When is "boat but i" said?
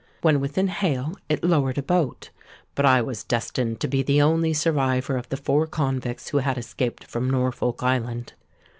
1.83-3.03